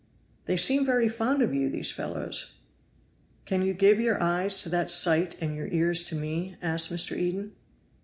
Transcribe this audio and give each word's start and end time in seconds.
"They 0.45 0.57
seem 0.57 0.83
very 0.83 1.07
fond 1.07 1.43
of 1.43 1.53
you, 1.53 1.69
these 1.69 1.91
fellows." 1.91 2.55
"Can 3.45 3.61
you 3.61 3.75
give 3.75 3.99
your 3.99 4.19
eyes 4.19 4.63
to 4.63 4.69
that 4.69 4.89
sight 4.89 5.39
and 5.39 5.55
your 5.55 5.67
ears 5.67 6.01
to 6.07 6.15
me?" 6.15 6.55
asked 6.59 6.91
Mr. 6.91 7.15
Eden. 7.15 7.51